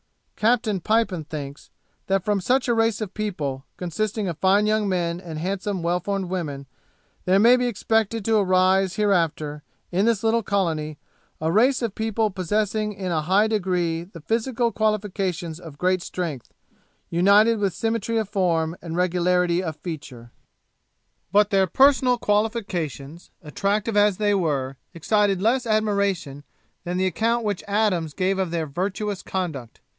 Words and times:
Captain 0.35 0.79
Pipon 0.81 1.23
thinks 1.23 1.69
that 2.07 2.23
from 2.25 2.41
such 2.41 2.67
a 2.67 2.73
race 2.73 2.99
of 3.01 3.13
people, 3.13 3.63
consisting 3.77 4.27
of 4.27 4.39
fine 4.39 4.65
young 4.65 4.89
men 4.89 5.19
and 5.21 5.37
handsome 5.37 5.83
well 5.83 5.99
formed 5.99 6.25
women, 6.25 6.65
there 7.25 7.37
may 7.37 7.55
be 7.55 7.67
expected 7.67 8.25
to 8.25 8.37
arise 8.37 8.95
hereafter, 8.95 9.61
in 9.91 10.07
this 10.07 10.23
little 10.23 10.41
colony, 10.41 10.97
a 11.39 11.51
race 11.51 11.83
of 11.83 11.93
people 11.93 12.31
possessing 12.31 12.91
in 12.93 13.11
a 13.11 13.21
high 13.21 13.45
degree 13.47 14.03
the 14.03 14.21
physical 14.21 14.71
qualifications 14.71 15.59
of 15.59 15.77
great 15.77 16.01
strength, 16.01 16.51
united 17.11 17.59
with 17.59 17.71
symmetry 17.75 18.17
of 18.17 18.27
form 18.27 18.75
and 18.81 18.97
regularity 18.97 19.61
of 19.61 19.75
feature. 19.75 20.31
But 21.31 21.51
their 21.51 21.67
personal 21.67 22.17
qualifications, 22.17 23.29
attractive 23.43 23.95
as 23.95 24.17
they 24.17 24.33
were, 24.33 24.77
excited 24.95 25.39
less 25.39 25.67
admiration 25.67 26.43
than 26.85 26.97
the 26.97 27.05
account 27.05 27.45
which 27.45 27.63
Adams 27.67 28.15
gave 28.15 28.39
of 28.39 28.49
their 28.49 28.65
virtuous 28.65 29.21
conduct. 29.21 29.79